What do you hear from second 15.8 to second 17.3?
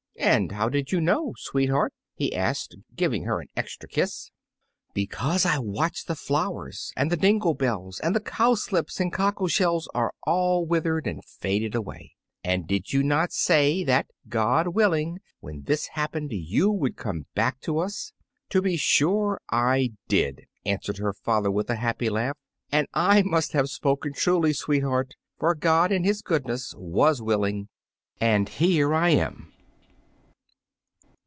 happened you would come